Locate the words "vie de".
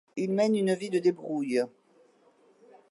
0.73-0.97